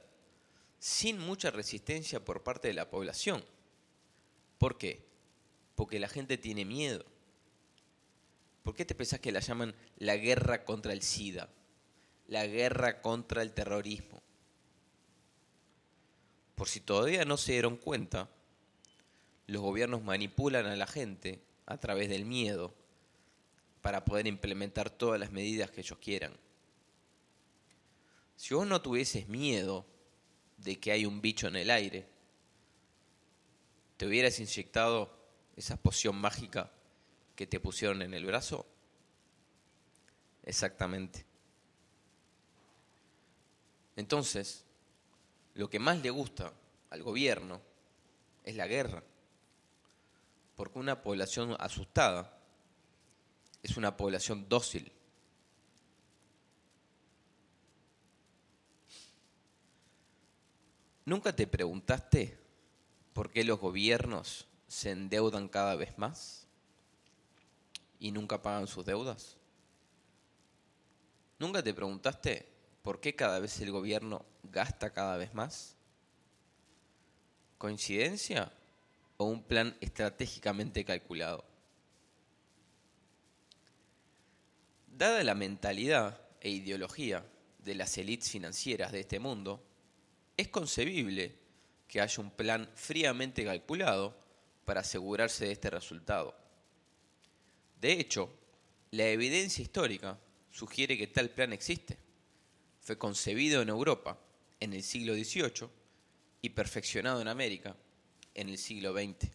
sin 0.78 1.18
mucha 1.18 1.50
resistencia 1.50 2.24
por 2.24 2.42
parte 2.42 2.68
de 2.68 2.74
la 2.74 2.90
población. 2.90 3.44
¿Por 4.58 4.78
qué? 4.78 5.11
Porque 5.74 5.98
la 5.98 6.08
gente 6.08 6.38
tiene 6.38 6.64
miedo. 6.64 7.04
¿Por 8.62 8.74
qué 8.74 8.84
te 8.84 8.94
pensás 8.94 9.20
que 9.20 9.32
la 9.32 9.40
llaman 9.40 9.74
la 9.96 10.16
guerra 10.16 10.64
contra 10.64 10.92
el 10.92 11.02
SIDA? 11.02 11.48
La 12.28 12.46
guerra 12.46 13.00
contra 13.02 13.42
el 13.42 13.52
terrorismo. 13.52 14.22
Por 16.54 16.68
si 16.68 16.80
todavía 16.80 17.24
no 17.24 17.36
se 17.36 17.52
dieron 17.52 17.76
cuenta, 17.76 18.28
los 19.46 19.62
gobiernos 19.62 20.02
manipulan 20.02 20.66
a 20.66 20.76
la 20.76 20.86
gente 20.86 21.42
a 21.66 21.78
través 21.78 22.08
del 22.08 22.24
miedo 22.24 22.72
para 23.80 24.04
poder 24.04 24.26
implementar 24.28 24.90
todas 24.90 25.18
las 25.18 25.32
medidas 25.32 25.70
que 25.70 25.80
ellos 25.80 25.98
quieran. 25.98 26.32
Si 28.36 28.54
vos 28.54 28.66
no 28.66 28.80
tuvieses 28.80 29.28
miedo 29.28 29.84
de 30.56 30.78
que 30.78 30.92
hay 30.92 31.04
un 31.04 31.20
bicho 31.20 31.48
en 31.48 31.56
el 31.56 31.70
aire, 31.70 32.06
¿te 33.96 34.06
hubieras 34.06 34.38
inyectado 34.38 35.21
esa 35.56 35.76
poción 35.76 36.16
mágica 36.16 36.70
que 37.36 37.46
te 37.46 37.60
pusieron 37.60 38.02
en 38.02 38.14
el 38.14 38.24
brazo? 38.24 38.66
Exactamente. 40.42 41.24
Entonces, 43.96 44.64
lo 45.54 45.68
que 45.68 45.78
más 45.78 46.00
le 46.02 46.10
gusta 46.10 46.52
al 46.90 47.02
gobierno 47.02 47.60
es 48.44 48.56
la 48.56 48.66
guerra, 48.66 49.02
porque 50.56 50.78
una 50.78 51.02
población 51.02 51.56
asustada 51.58 52.38
es 53.62 53.76
una 53.76 53.96
población 53.96 54.48
dócil. 54.48 54.90
¿Nunca 61.04 61.34
te 61.34 61.46
preguntaste 61.46 62.38
por 63.12 63.30
qué 63.30 63.44
los 63.44 63.58
gobiernos 63.58 64.46
se 64.72 64.90
endeudan 64.90 65.48
cada 65.48 65.76
vez 65.76 65.98
más 65.98 66.46
y 68.00 68.10
nunca 68.10 68.40
pagan 68.40 68.66
sus 68.66 68.86
deudas? 68.86 69.36
¿Nunca 71.38 71.62
te 71.62 71.74
preguntaste 71.74 72.48
por 72.80 72.98
qué 72.98 73.14
cada 73.14 73.38
vez 73.38 73.60
el 73.60 73.70
gobierno 73.70 74.24
gasta 74.44 74.90
cada 74.90 75.18
vez 75.18 75.34
más? 75.34 75.76
¿Coincidencia 77.58 78.50
o 79.18 79.26
un 79.26 79.42
plan 79.42 79.76
estratégicamente 79.82 80.86
calculado? 80.86 81.44
Dada 84.86 85.22
la 85.22 85.34
mentalidad 85.34 86.18
e 86.40 86.48
ideología 86.48 87.22
de 87.58 87.74
las 87.74 87.98
élites 87.98 88.30
financieras 88.30 88.90
de 88.90 89.00
este 89.00 89.20
mundo, 89.20 89.62
es 90.34 90.48
concebible 90.48 91.36
que 91.86 92.00
haya 92.00 92.22
un 92.22 92.30
plan 92.30 92.70
fríamente 92.74 93.44
calculado 93.44 94.21
para 94.64 94.80
asegurarse 94.80 95.46
de 95.46 95.52
este 95.52 95.70
resultado. 95.70 96.34
De 97.80 97.92
hecho, 97.92 98.30
la 98.90 99.08
evidencia 99.08 99.62
histórica 99.62 100.18
sugiere 100.50 100.96
que 100.96 101.06
tal 101.06 101.30
plan 101.30 101.52
existe. 101.52 101.98
Fue 102.80 102.98
concebido 102.98 103.62
en 103.62 103.68
Europa 103.68 104.18
en 104.60 104.72
el 104.72 104.82
siglo 104.82 105.14
XVIII 105.14 105.68
y 106.42 106.50
perfeccionado 106.50 107.20
en 107.20 107.28
América 107.28 107.76
en 108.34 108.48
el 108.48 108.58
siglo 108.58 108.92
XX. 108.92 109.30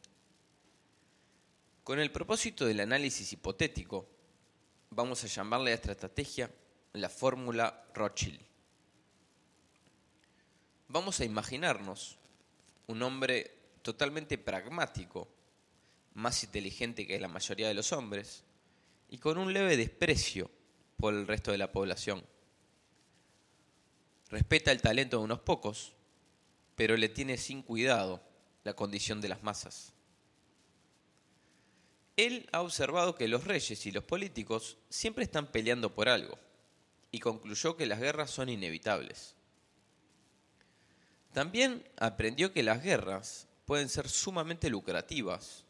Con 1.84 2.00
el 2.00 2.12
propósito 2.12 2.66
del 2.66 2.82
análisis 2.82 3.32
hipotético, 3.34 4.08
vamos 4.90 5.24
a 5.24 5.28
llamarle 5.28 5.72
a 5.72 5.76
esta 5.76 5.92
estrategia 5.92 6.52
la 6.94 7.10
fórmula 7.10 7.86
Rothschild. 7.94 8.40
Vamos 10.90 11.20
a 11.20 11.26
imaginarnos 11.26 12.18
un 12.88 13.02
hombre 13.04 13.57
totalmente 13.88 14.38
pragmático, 14.38 15.30
más 16.14 16.44
inteligente 16.44 17.08
que 17.08 17.22
la 17.22 17.30
mayoría 17.30 17.70
de 17.70 17.74
los 17.74 17.94
hombres, 17.94 18.44
y 19.08 19.18
con 19.18 19.38
un 19.38 19.54
leve 19.54 19.78
desprecio 19.78 20.52
por 20.98 21.14
el 21.14 21.26
resto 21.26 21.54
de 21.54 21.58
la 21.58 21.72
población. 21.72 22.22
Respeta 24.30 24.74
el 24.74 24.82
talento 24.82 25.20
de 25.20 25.24
unos 25.24 25.40
pocos, 25.40 25.94
pero 26.76 26.98
le 26.98 27.08
tiene 27.08 27.38
sin 27.38 27.62
cuidado 27.62 28.22
la 28.66 28.74
condición 28.74 29.22
de 29.22 29.30
las 29.30 29.42
masas. 29.42 29.94
Él 32.18 32.50
ha 32.52 32.60
observado 32.64 33.16
que 33.16 33.30
los 33.30 33.46
reyes 33.46 33.86
y 33.86 33.92
los 33.94 34.04
políticos 34.04 34.76
siempre 34.90 35.24
están 35.24 35.48
peleando 35.50 35.96
por 35.96 36.10
algo 36.10 36.38
y 37.10 37.22
concluyó 37.22 37.78
que 37.78 37.86
las 37.86 38.02
guerras 38.02 38.32
son 38.32 38.50
inevitables. 38.50 39.36
También 41.32 41.88
aprendió 41.96 42.52
que 42.52 42.64
las 42.64 42.84
guerras 42.84 43.47
pueden 43.68 43.88
ser 43.88 44.10
sumamente 44.10 44.72
lucrativas, 44.72 45.64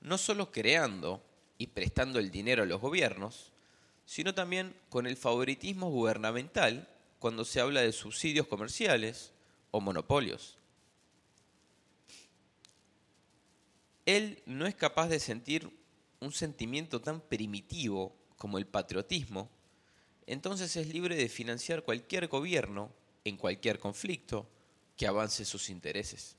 no 0.00 0.16
solo 0.18 0.52
creando 0.52 1.20
y 1.58 1.66
prestando 1.66 2.20
el 2.20 2.30
dinero 2.30 2.62
a 2.62 2.66
los 2.66 2.80
gobiernos, 2.80 3.50
sino 4.06 4.34
también 4.34 4.76
con 4.88 5.08
el 5.08 5.16
favoritismo 5.16 5.90
gubernamental 5.90 6.88
cuando 7.18 7.44
se 7.44 7.60
habla 7.60 7.80
de 7.80 7.92
subsidios 7.92 8.46
comerciales 8.46 9.32
o 9.72 9.80
monopolios. 9.80 10.58
él 14.06 14.42
no 14.46 14.66
es 14.66 14.74
capaz 14.74 15.08
de 15.08 15.20
sentir 15.20 15.70
un 16.20 16.32
sentimiento 16.32 17.00
tan 17.00 17.20
primitivo 17.20 18.14
como 18.36 18.58
el 18.58 18.66
patriotismo, 18.66 19.48
entonces 20.26 20.76
es 20.76 20.88
libre 20.88 21.16
de 21.16 21.28
financiar 21.28 21.82
cualquier 21.82 22.28
gobierno 22.28 22.92
en 23.24 23.36
cualquier 23.36 23.78
conflicto 23.78 24.48
que 24.96 25.06
avance 25.06 25.44
sus 25.44 25.70
intereses. 25.70 26.36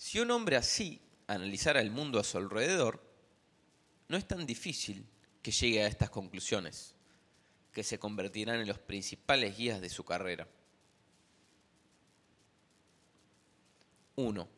Si 0.00 0.18
un 0.18 0.30
hombre 0.30 0.56
así 0.56 0.98
analizara 1.26 1.82
el 1.82 1.90
mundo 1.90 2.18
a 2.18 2.24
su 2.24 2.38
alrededor, 2.38 3.02
no 4.08 4.16
es 4.16 4.26
tan 4.26 4.46
difícil 4.46 5.06
que 5.42 5.52
llegue 5.52 5.82
a 5.82 5.88
estas 5.88 6.08
conclusiones, 6.08 6.94
que 7.70 7.84
se 7.84 7.98
convertirán 7.98 8.60
en 8.60 8.66
los 8.66 8.78
principales 8.78 9.58
guías 9.58 9.82
de 9.82 9.90
su 9.90 10.02
carrera. 10.02 10.48
1 14.16 14.48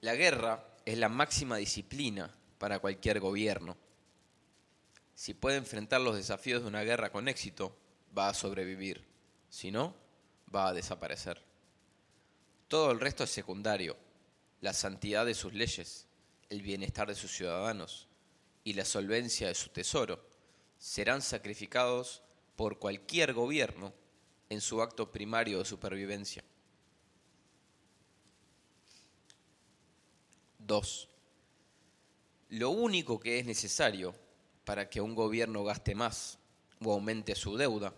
la 0.00 0.14
guerra 0.16 0.66
es 0.84 0.98
la 0.98 1.08
máxima 1.08 1.56
disciplina 1.56 2.34
para 2.58 2.80
cualquier 2.80 3.20
gobierno. 3.20 3.76
Si 5.14 5.34
puede 5.34 5.58
enfrentar 5.58 6.00
los 6.00 6.16
desafíos 6.16 6.62
de 6.62 6.68
una 6.68 6.82
guerra 6.82 7.12
con 7.12 7.28
éxito, 7.28 7.76
va 8.16 8.30
a 8.30 8.34
sobrevivir. 8.34 9.06
Si 9.50 9.70
no, 9.70 9.94
va 10.52 10.68
a 10.68 10.72
desaparecer. 10.72 11.49
Todo 12.70 12.92
el 12.92 13.00
resto 13.00 13.24
es 13.24 13.30
secundario. 13.30 13.96
La 14.60 14.72
santidad 14.72 15.26
de 15.26 15.34
sus 15.34 15.52
leyes, 15.52 16.06
el 16.50 16.62
bienestar 16.62 17.08
de 17.08 17.16
sus 17.16 17.32
ciudadanos 17.32 18.06
y 18.62 18.74
la 18.74 18.84
solvencia 18.84 19.48
de 19.48 19.56
su 19.56 19.70
tesoro 19.70 20.24
serán 20.78 21.20
sacrificados 21.20 22.22
por 22.54 22.78
cualquier 22.78 23.32
gobierno 23.32 23.92
en 24.48 24.60
su 24.60 24.80
acto 24.82 25.10
primario 25.10 25.58
de 25.58 25.64
supervivencia. 25.64 26.44
2. 30.60 31.08
Lo 32.50 32.70
único 32.70 33.18
que 33.18 33.40
es 33.40 33.46
necesario 33.46 34.14
para 34.64 34.88
que 34.88 35.00
un 35.00 35.16
gobierno 35.16 35.64
gaste 35.64 35.96
más 35.96 36.38
o 36.80 36.92
aumente 36.92 37.34
su 37.34 37.56
deuda 37.56 37.92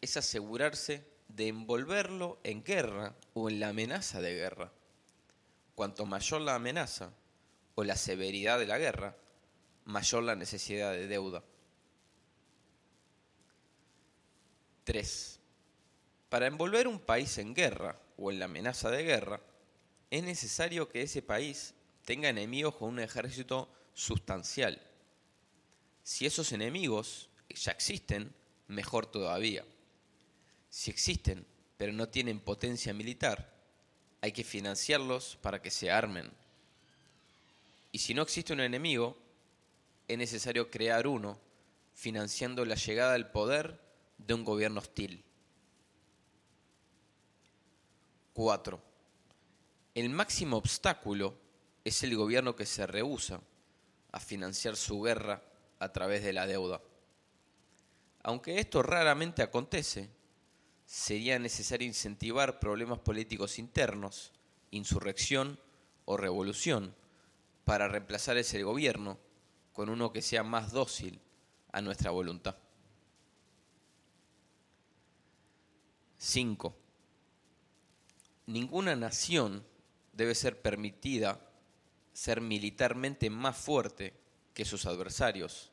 es 0.00 0.16
asegurarse 0.16 1.15
de 1.28 1.48
envolverlo 1.48 2.38
en 2.44 2.62
guerra 2.64 3.14
o 3.34 3.50
en 3.50 3.60
la 3.60 3.68
amenaza 3.68 4.20
de 4.20 4.34
guerra. 4.34 4.72
Cuanto 5.74 6.06
mayor 6.06 6.40
la 6.40 6.54
amenaza 6.54 7.12
o 7.74 7.84
la 7.84 7.96
severidad 7.96 8.58
de 8.58 8.66
la 8.66 8.78
guerra, 8.78 9.16
mayor 9.84 10.22
la 10.22 10.34
necesidad 10.34 10.92
de 10.92 11.06
deuda. 11.06 11.44
3. 14.84 15.40
Para 16.28 16.46
envolver 16.46 16.88
un 16.88 17.00
país 17.00 17.38
en 17.38 17.54
guerra 17.54 17.98
o 18.16 18.30
en 18.30 18.38
la 18.38 18.44
amenaza 18.46 18.90
de 18.90 19.02
guerra, 19.02 19.40
es 20.10 20.22
necesario 20.22 20.88
que 20.88 21.02
ese 21.02 21.22
país 21.22 21.74
tenga 22.04 22.28
enemigos 22.28 22.76
con 22.76 22.90
un 22.90 23.00
ejército 23.00 23.68
sustancial. 23.94 24.80
Si 26.02 26.24
esos 26.24 26.52
enemigos 26.52 27.28
ya 27.50 27.72
existen, 27.72 28.32
mejor 28.68 29.06
todavía. 29.06 29.64
Si 30.76 30.90
existen, 30.90 31.46
pero 31.78 31.94
no 31.94 32.10
tienen 32.10 32.38
potencia 32.38 32.92
militar, 32.92 33.50
hay 34.20 34.30
que 34.32 34.44
financiarlos 34.44 35.38
para 35.40 35.62
que 35.62 35.70
se 35.70 35.90
armen. 35.90 36.30
Y 37.92 37.98
si 37.98 38.12
no 38.12 38.20
existe 38.20 38.52
un 38.52 38.60
enemigo, 38.60 39.16
es 40.06 40.18
necesario 40.18 40.70
crear 40.70 41.06
uno 41.06 41.40
financiando 41.94 42.62
la 42.66 42.74
llegada 42.74 43.14
al 43.14 43.30
poder 43.30 43.80
de 44.18 44.34
un 44.34 44.44
gobierno 44.44 44.80
hostil. 44.80 45.24
4. 48.34 48.78
El 49.94 50.10
máximo 50.10 50.58
obstáculo 50.58 51.38
es 51.84 52.02
el 52.02 52.14
gobierno 52.14 52.54
que 52.54 52.66
se 52.66 52.86
rehúsa 52.86 53.40
a 54.12 54.20
financiar 54.20 54.76
su 54.76 55.00
guerra 55.00 55.42
a 55.78 55.90
través 55.90 56.22
de 56.22 56.34
la 56.34 56.46
deuda. 56.46 56.82
Aunque 58.22 58.58
esto 58.58 58.82
raramente 58.82 59.40
acontece, 59.40 60.14
sería 60.86 61.38
necesario 61.38 61.86
incentivar 61.86 62.60
problemas 62.60 63.00
políticos 63.00 63.58
internos, 63.58 64.32
insurrección 64.70 65.58
o 66.04 66.16
revolución, 66.16 66.94
para 67.64 67.88
reemplazar 67.88 68.38
ese 68.38 68.62
gobierno 68.62 69.18
con 69.72 69.88
uno 69.88 70.12
que 70.12 70.22
sea 70.22 70.44
más 70.44 70.70
dócil 70.70 71.20
a 71.72 71.82
nuestra 71.82 72.12
voluntad. 72.12 72.56
5. 76.18 76.76
Ninguna 78.46 78.94
nación 78.94 79.66
debe 80.12 80.34
ser 80.34 80.62
permitida 80.62 81.40
ser 82.12 82.40
militarmente 82.40 83.28
más 83.28 83.56
fuerte 83.56 84.14
que 84.54 84.64
sus 84.64 84.86
adversarios, 84.86 85.72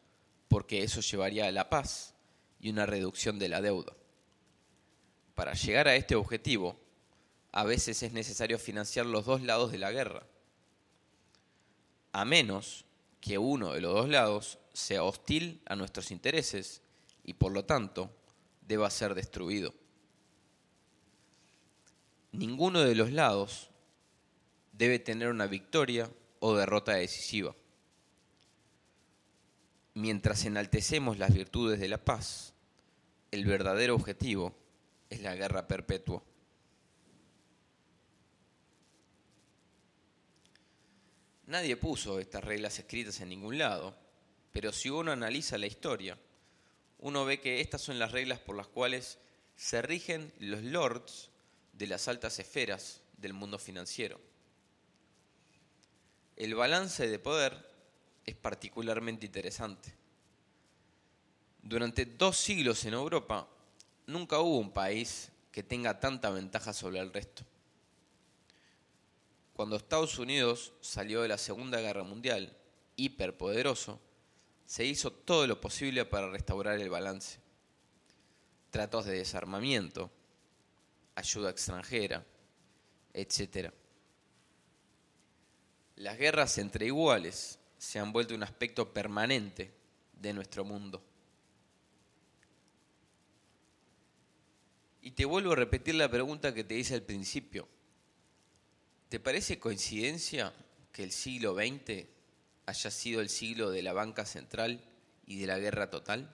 porque 0.49 0.84
eso 0.84 0.99
llevaría 0.99 1.47
a 1.47 1.52
la 1.52 1.69
paz 1.69 2.15
y 2.60 2.69
una 2.69 2.86
reducción 2.86 3.39
de 3.39 3.49
la 3.49 3.62
deuda. 3.62 3.95
Para 5.36 5.54
llegar 5.54 5.88
a 5.88 5.96
este 5.96 6.15
objetivo, 6.15 6.80
a 7.52 7.63
veces 7.63 8.04
es 8.04 8.13
necesario 8.13 8.60
financiar 8.60 9.06
los 9.06 9.26
dos 9.26 9.41
lados 9.41 9.72
de 9.72 9.78
la 9.78 9.91
guerra, 9.91 10.26
a 12.12 12.26
menos 12.26 12.86
que 13.22 13.38
uno 13.38 13.74
de 13.74 13.82
los 13.82 13.93
dos 13.93 14.10
lados 14.10 14.60
sea 14.74 15.04
hostil 15.04 15.62
a 15.65 15.76
nuestros 15.76 16.12
intereses 16.12 16.82
y 17.24 17.34
por 17.34 17.52
lo 17.52 17.65
tanto 17.65 18.12
deba 18.62 18.89
ser 18.89 19.15
destruido. 19.15 19.74
Ninguno 22.32 22.82
de 22.82 22.96
los 22.96 23.12
lados 23.12 23.69
debe 24.72 25.00
tener 25.00 25.30
una 25.30 25.48
victoria 25.48 26.10
o 26.39 26.56
derrota 26.56 26.93
decisiva. 26.93 27.56
Mientras 29.93 30.43
enaltecemos 30.46 31.19
las 31.19 31.34
virtudes 31.34 31.80
de 31.80 31.88
la 31.88 32.04
paz, 32.04 32.54
el 33.32 33.46
verdadero 33.46 33.96
objetivo 33.96 34.56
es 35.13 35.21
la 35.21 35.36
guerra 35.36 35.67
perpetua. 35.67 36.23
Nadie 41.45 41.78
puso 41.78 42.19
estas 42.19 42.43
reglas 42.43 42.80
escritas 42.80 43.19
en 43.21 43.30
ningún 43.30 43.58
lado, 43.58 43.95
pero 44.52 44.71
si 44.71 44.89
uno 44.89 45.12
analiza 45.12 45.58
la 45.58 45.67
historia, 45.67 46.17
uno 46.99 47.26
ve 47.26 47.39
que 47.39 47.62
estas 47.62 47.82
son 47.82 47.99
las 47.99 48.12
reglas 48.12 48.39
por 48.39 48.56
las 48.56 48.67
cuales 48.67 49.19
se 49.56 49.82
rigen 49.82 50.34
los 50.39 50.63
lords 50.63 51.30
de 51.73 51.88
las 51.88 52.08
altas 52.08 52.39
esferas 52.39 53.02
del 53.17 53.34
mundo 53.34 53.60
financiero. 53.60 54.19
El 56.36 56.56
balance 56.56 57.08
de 57.08 57.19
poder 57.19 57.69
es 58.26 58.36
particularmente 58.36 59.28
interesante. 59.28 59.93
Durante 61.62 62.06
dos 62.06 62.38
siglos 62.38 62.84
en 62.86 62.95
Europa 62.95 63.47
nunca 64.07 64.39
hubo 64.39 64.57
un 64.59 64.71
país 64.71 65.31
que 65.51 65.63
tenga 65.63 65.99
tanta 65.99 66.29
ventaja 66.29 66.73
sobre 66.73 66.99
el 66.99 67.13
resto. 67.13 67.43
Cuando 69.53 69.75
Estados 69.75 70.17
Unidos 70.17 70.73
salió 70.81 71.21
de 71.21 71.27
la 71.27 71.37
Segunda 71.37 71.79
Guerra 71.79 72.03
Mundial, 72.03 72.57
hiperpoderoso, 72.95 73.99
se 74.65 74.85
hizo 74.85 75.11
todo 75.11 75.45
lo 75.45 75.61
posible 75.61 76.05
para 76.05 76.29
restaurar 76.29 76.79
el 76.79 76.89
balance. 76.89 77.39
Tratos 78.71 79.05
de 79.05 79.17
desarmamiento, 79.17 80.09
ayuda 81.13 81.51
extranjera, 81.51 82.25
etc. 83.13 83.71
Las 85.97 86.17
guerras 86.17 86.57
entre 86.57 86.87
iguales 86.87 87.59
se 87.77 87.99
han 87.99 88.11
vuelto 88.11 88.33
un 88.33 88.41
aspecto 88.41 88.91
permanente 88.91 89.71
de 90.13 90.33
nuestro 90.33 90.65
mundo. 90.65 91.03
Y 95.05 95.11
te 95.11 95.25
vuelvo 95.25 95.51
a 95.51 95.57
repetir 95.57 95.95
la 95.95 96.09
pregunta 96.09 96.53
que 96.53 96.63
te 96.63 96.77
hice 96.77 96.95
al 96.95 97.01
principio. 97.01 97.67
¿Te 99.09 99.19
parece 99.19 99.59
coincidencia 99.59 100.53
que 100.93 101.03
el 101.03 101.11
siglo 101.11 101.55
XX 101.55 102.07
haya 102.65 102.89
sido 102.89 103.19
el 103.19 103.27
siglo 103.27 103.69
de 103.69 103.81
la 103.81 103.91
banca 103.91 104.25
central 104.25 104.81
y 105.27 105.39
de 105.39 105.47
la 105.47 105.59
guerra 105.59 105.89
total? 105.89 106.33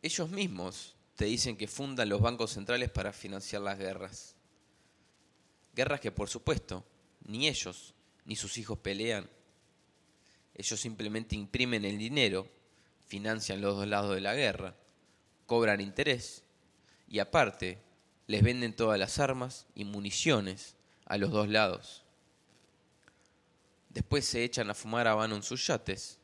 Ellos 0.00 0.30
mismos 0.30 0.94
te 1.16 1.24
dicen 1.24 1.56
que 1.56 1.66
fundan 1.66 2.08
los 2.08 2.20
bancos 2.20 2.52
centrales 2.52 2.88
para 2.88 3.12
financiar 3.12 3.62
las 3.62 3.76
guerras. 3.76 4.36
Guerras 5.74 5.98
que 5.98 6.12
por 6.12 6.28
supuesto 6.28 6.84
ni 7.24 7.48
ellos 7.48 7.94
ni 8.26 8.36
sus 8.36 8.58
hijos 8.58 8.78
pelean. 8.78 9.28
Ellos 10.54 10.78
simplemente 10.78 11.34
imprimen 11.34 11.84
el 11.84 11.98
dinero, 11.98 12.48
financian 13.06 13.60
los 13.60 13.76
dos 13.76 13.88
lados 13.88 14.14
de 14.14 14.20
la 14.20 14.36
guerra, 14.36 14.76
cobran 15.52 15.82
interés 15.82 16.44
y 17.06 17.18
aparte 17.18 17.78
les 18.26 18.42
venden 18.42 18.74
todas 18.74 18.98
las 18.98 19.18
armas 19.18 19.66
y 19.74 19.84
municiones 19.84 20.76
a 21.04 21.18
los 21.18 21.30
dos 21.30 21.46
lados. 21.46 22.06
Después 23.90 24.24
se 24.24 24.44
echan 24.44 24.70
a 24.70 24.74
fumar 24.74 25.06
habano 25.06 25.36
en 25.36 25.42
sus 25.42 25.66
yates, 25.66 26.18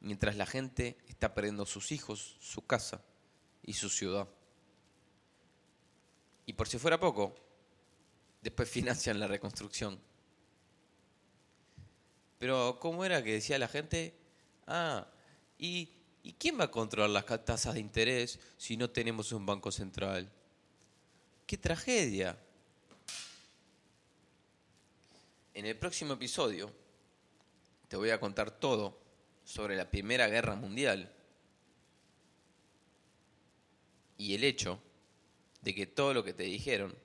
mientras 0.00 0.36
la 0.36 0.46
gente 0.46 0.96
está 1.06 1.34
perdiendo 1.34 1.66
sus 1.66 1.92
hijos, 1.92 2.38
su 2.40 2.64
casa 2.64 3.02
y 3.62 3.74
su 3.74 3.90
ciudad. 3.90 4.26
Y 6.46 6.54
por 6.54 6.66
si 6.66 6.78
fuera 6.78 6.98
poco, 6.98 7.34
después 8.40 8.70
financian 8.70 9.20
la 9.20 9.26
reconstrucción. 9.26 10.00
Pero 12.38 12.78
¿cómo 12.80 13.04
era 13.04 13.22
que 13.22 13.34
decía 13.34 13.58
la 13.58 13.68
gente? 13.68 14.16
Ah, 14.66 15.06
¿y, 15.58 15.90
¿y 16.22 16.32
quién 16.34 16.58
va 16.58 16.64
a 16.64 16.70
controlar 16.70 17.10
las 17.10 17.44
tasas 17.44 17.74
de 17.74 17.80
interés 17.80 18.38
si 18.56 18.76
no 18.76 18.90
tenemos 18.90 19.32
un 19.32 19.44
banco 19.44 19.72
central? 19.72 20.30
¡Qué 21.46 21.56
tragedia! 21.56 22.38
En 25.54 25.66
el 25.66 25.76
próximo 25.76 26.14
episodio 26.14 26.72
te 27.88 27.96
voy 27.96 28.10
a 28.10 28.20
contar 28.20 28.50
todo 28.50 28.98
sobre 29.44 29.76
la 29.76 29.90
Primera 29.90 30.28
Guerra 30.28 30.54
Mundial 30.54 31.12
y 34.16 34.34
el 34.34 34.44
hecho 34.44 34.80
de 35.60 35.74
que 35.74 35.86
todo 35.86 36.14
lo 36.14 36.24
que 36.24 36.32
te 36.32 36.44
dijeron 36.44 36.96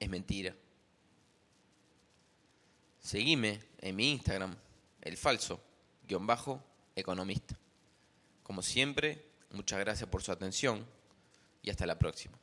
es 0.00 0.08
mentira. 0.08 0.54
Seguime 3.00 3.60
en 3.78 3.96
mi 3.96 4.12
Instagram, 4.12 4.56
el 5.02 5.16
falso, 5.16 5.60
guion 6.06 6.26
bajo, 6.26 6.62
economista. 6.96 7.58
Como 8.44 8.62
siempre, 8.62 9.24
muchas 9.50 9.80
gracias 9.80 10.08
por 10.08 10.22
su 10.22 10.30
atención 10.30 10.86
y 11.62 11.70
hasta 11.70 11.86
la 11.86 11.98
próxima. 11.98 12.38